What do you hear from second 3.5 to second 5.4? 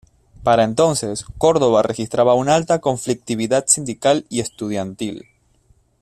sindical y estudiantil.